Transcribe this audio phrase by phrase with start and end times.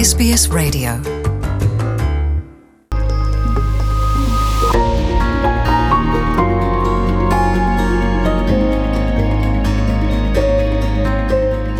[0.00, 0.92] SBS Radio.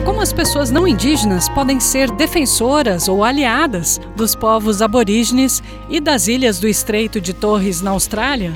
[0.05, 6.29] Como as pessoas não indígenas podem ser defensoras ou aliadas dos povos aborígenes e das
[6.29, 8.53] ilhas do Estreito de Torres na Austrália?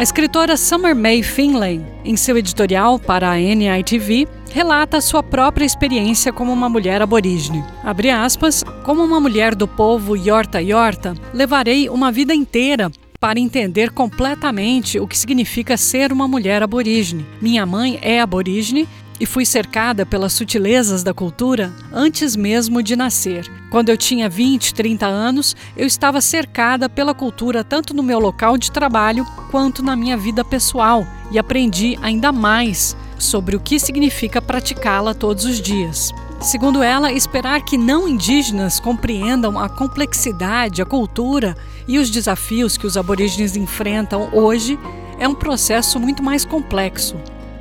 [0.00, 6.32] A escritora Summer May Finlay, em seu editorial para a NITV, relata sua própria experiência
[6.32, 7.62] como uma mulher aborígene.
[7.84, 13.90] Abre aspas, como uma mulher do povo Yorta Yorta, levarei uma vida inteira para entender
[13.90, 17.26] completamente o que significa ser uma mulher aborígene.
[17.38, 18.88] Minha mãe é aborígene
[19.20, 23.46] e fui cercada pelas sutilezas da cultura antes mesmo de nascer.
[23.70, 28.56] Quando eu tinha 20, 30 anos, eu estava cercada pela cultura tanto no meu local
[28.56, 34.40] de trabalho quanto na minha vida pessoal e aprendi ainda mais sobre o que significa
[34.40, 36.10] praticá-la todos os dias.
[36.40, 41.54] Segundo ela, esperar que não indígenas compreendam a complexidade, a cultura
[41.86, 44.78] e os desafios que os aborígenes enfrentam hoje
[45.18, 47.14] é um processo muito mais complexo.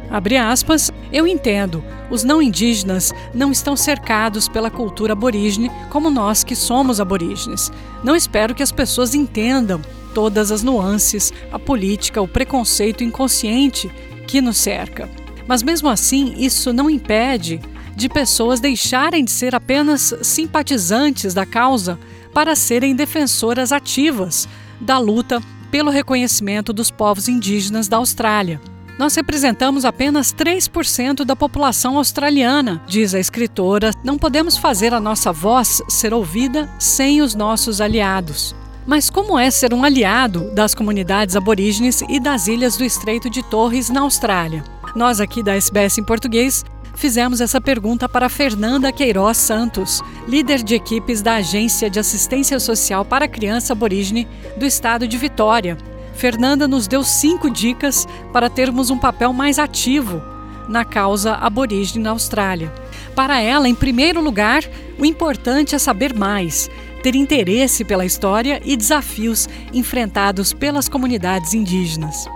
[0.09, 6.43] Abre aspas, eu entendo, os não indígenas não estão cercados pela cultura aborígene como nós
[6.43, 7.71] que somos aborígenes.
[8.03, 9.81] Não espero que as pessoas entendam
[10.13, 13.89] todas as nuances, a política, o preconceito inconsciente
[14.25, 15.07] que nos cerca.
[15.47, 17.59] Mas mesmo assim, isso não impede
[17.95, 21.99] de pessoas deixarem de ser apenas simpatizantes da causa
[22.33, 24.47] para serem defensoras ativas
[24.79, 28.59] da luta pelo reconhecimento dos povos indígenas da Austrália.
[28.99, 33.91] Nós representamos apenas 3% da população australiana, diz a escritora.
[34.03, 38.53] Não podemos fazer a nossa voz ser ouvida sem os nossos aliados.
[38.85, 43.41] Mas como é ser um aliado das comunidades aborígenes e das ilhas do Estreito de
[43.41, 44.65] Torres, na Austrália?
[44.93, 50.75] Nós aqui da SBS em português fizemos essa pergunta para Fernanda Queiroz Santos, líder de
[50.75, 55.77] equipes da Agência de Assistência Social para Criança Aborígene do estado de Vitória.
[56.19, 60.21] Fernanda nos deu cinco dicas para termos um papel mais ativo
[60.67, 62.73] na causa aborígene na Austrália.
[63.15, 64.61] Para ela, em primeiro lugar,
[64.99, 66.69] o importante é saber mais,
[67.01, 72.27] ter interesse pela história e desafios enfrentados pelas comunidades indígenas.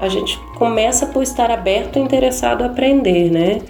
[0.00, 3.62] A gente começa por estar aberto e interessado a aprender, né?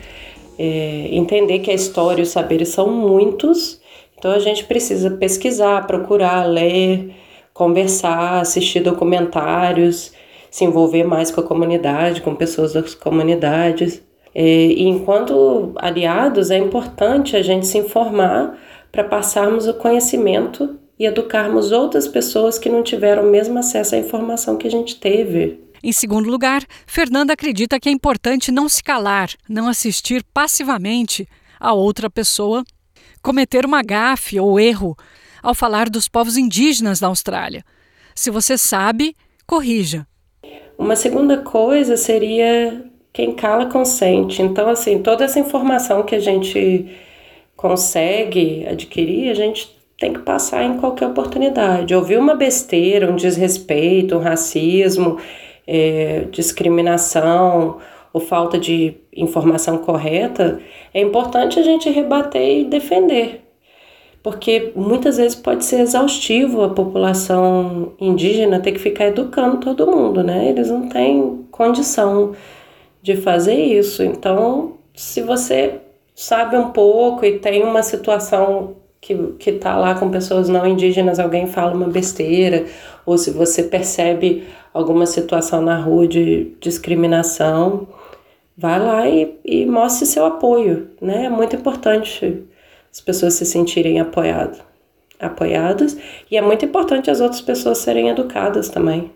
[0.59, 3.79] É, entender que a história e os saberes são muitos,
[4.19, 7.15] então a gente precisa pesquisar, procurar, ler,
[7.61, 10.13] conversar, assistir documentários,
[10.51, 14.03] se envolver mais com a comunidade, com pessoas das comunidades.
[14.35, 18.59] E enquanto aliados, é importante a gente se informar
[18.91, 23.99] para passarmos o conhecimento e educarmos outras pessoas que não tiveram o mesmo acesso à
[23.99, 25.63] informação que a gente teve.
[25.83, 31.29] Em segundo lugar, Fernanda acredita que é importante não se calar, não assistir passivamente
[31.59, 32.65] a outra pessoa
[33.23, 34.97] cometer uma gafe ou erro
[35.43, 37.65] ao falar dos povos indígenas da Austrália.
[38.15, 40.07] Se você sabe, corrija.
[40.79, 44.43] Uma segunda coisa seria quem cala consente.
[44.43, 46.87] Então, assim, toda essa informação que a gente
[47.57, 51.95] consegue adquirir, a gente tem que passar em qualquer oportunidade.
[51.95, 55.19] Ouvir uma besteira, um desrespeito, um racismo,
[55.67, 57.79] é, discriminação
[58.13, 60.61] ou falta de informação correta,
[60.93, 63.50] é importante a gente rebater e defender
[64.23, 70.23] porque muitas vezes pode ser exaustivo a população indígena ter que ficar educando todo mundo,
[70.23, 70.49] né?
[70.49, 72.35] Eles não têm condição
[73.03, 74.03] de fazer isso.
[74.03, 75.81] Então, se você
[76.15, 81.19] sabe um pouco e tem uma situação que, que tá lá com pessoas não indígenas,
[81.19, 82.67] alguém fala uma besteira,
[83.07, 84.45] ou se você percebe
[84.75, 87.89] alguma situação na rua de discriminação,
[88.57, 91.25] vá lá e, e mostre seu apoio, né?
[91.25, 92.45] É muito importante
[92.93, 94.63] as pessoas se sentirem apoiado,
[95.19, 95.97] apoiadas
[96.31, 99.11] e é muito importante as outras pessoas serem educadas também.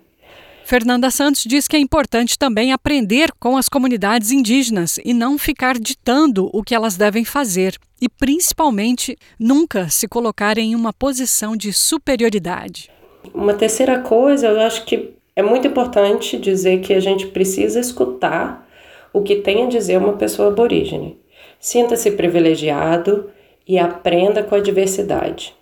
[0.64, 5.78] Fernanda Santos diz que é importante também aprender com as comunidades indígenas e não ficar
[5.78, 11.70] ditando o que elas devem fazer, e principalmente nunca se colocar em uma posição de
[11.70, 12.90] superioridade.
[13.34, 18.66] Uma terceira coisa, eu acho que é muito importante dizer que a gente precisa escutar
[19.12, 21.18] o que tem a dizer uma pessoa aborígene.
[21.60, 23.30] Sinta-se privilegiado,
[23.66, 25.54] e aprenda com a diversidade.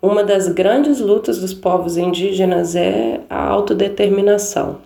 [0.00, 4.78] Uma das grandes lutas dos povos indígenas é a autodeterminação.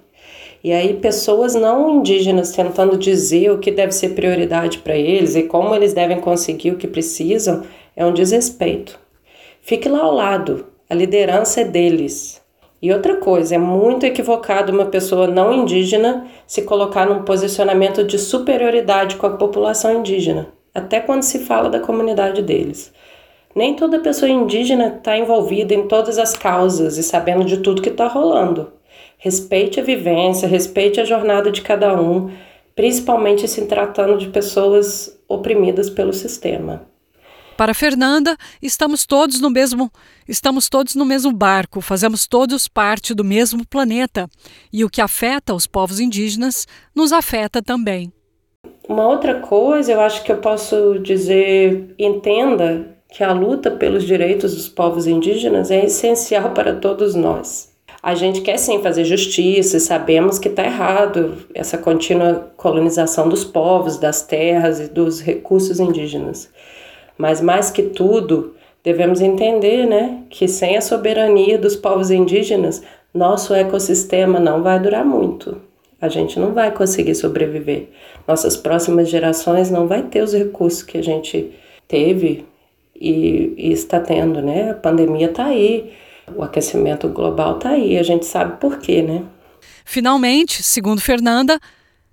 [0.64, 5.42] E aí, pessoas não indígenas tentando dizer o que deve ser prioridade para eles e
[5.42, 7.64] como eles devem conseguir o que precisam
[7.96, 8.98] é um desrespeito.
[9.60, 12.40] Fique lá ao lado, a liderança é deles.
[12.80, 18.18] E outra coisa, é muito equivocado uma pessoa não indígena se colocar num posicionamento de
[18.18, 20.48] superioridade com a população indígena.
[20.74, 22.92] Até quando se fala da comunidade deles.
[23.54, 27.90] Nem toda pessoa indígena está envolvida em todas as causas e sabendo de tudo que
[27.90, 28.72] está rolando.
[29.18, 32.30] Respeite a vivência, respeite a jornada de cada um,
[32.74, 36.86] principalmente se tratando de pessoas oprimidas pelo sistema.
[37.56, 39.92] Para Fernanda, estamos todos no mesmo,
[40.26, 44.28] estamos todos no mesmo barco, fazemos todos parte do mesmo planeta,
[44.72, 48.10] e o que afeta os povos indígenas nos afeta também.
[48.92, 54.54] Uma outra coisa, eu acho que eu posso dizer, entenda que a luta pelos direitos
[54.54, 57.72] dos povos indígenas é essencial para todos nós.
[58.02, 63.96] A gente quer sim fazer justiça, sabemos que está errado essa contínua colonização dos povos,
[63.96, 66.50] das terras e dos recursos indígenas.
[67.16, 68.54] Mas mais que tudo,
[68.84, 72.82] devemos entender, né, que sem a soberania dos povos indígenas,
[73.14, 75.71] nosso ecossistema não vai durar muito.
[76.02, 77.88] A gente não vai conseguir sobreviver.
[78.28, 81.52] Nossas próximas gerações não vai ter os recursos que a gente
[81.88, 82.44] teve
[82.94, 84.72] e, e está tendo, né?
[84.72, 85.92] A pandemia está aí,
[86.36, 89.24] o aquecimento global está aí, a gente sabe por quê, né?
[89.84, 91.58] Finalmente, segundo Fernanda,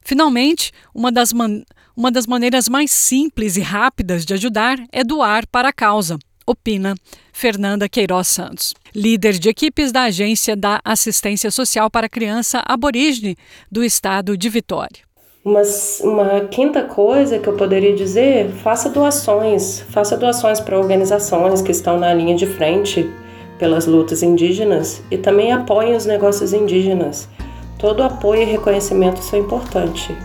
[0.01, 1.63] finalmente uma das man
[1.95, 6.18] uma das maneiras mais simples e rápidas de ajudar é doar para a causa,
[6.50, 6.96] opina
[7.31, 13.38] Fernanda Queiroz Santos, líder de equipes da Agência da Assistência Social para Criança Aborígene
[13.72, 15.07] do estado de Vitória.
[15.46, 15.62] Uma,
[16.01, 22.00] uma quinta coisa que eu poderia dizer: faça doações, faça doações para organizações que estão
[22.00, 23.10] na linha de frente
[23.57, 27.30] pelas lutas indígenas e também apoie os negócios indígenas.
[27.78, 30.16] Todo apoio e reconhecimento são importantes.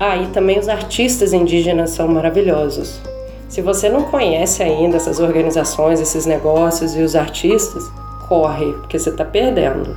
[0.00, 3.00] Ah, e também os artistas indígenas são maravilhosos.
[3.48, 7.90] Se você não conhece ainda essas organizações, esses negócios e os artistas,
[8.28, 9.96] corre, porque você está perdendo.